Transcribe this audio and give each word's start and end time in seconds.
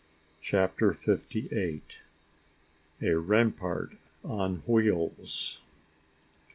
CHAPTER 0.41 0.93
FIFTY 0.93 1.47
EIGHT. 1.51 1.99
A 3.03 3.13
RAMPART 3.19 3.97
ON 4.25 4.63
WHEELS. 4.65 5.59